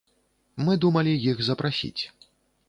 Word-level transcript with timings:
Мы 0.69 0.77
думалі 0.85 1.13
іх 1.33 1.45
запрасіць. 1.51 2.01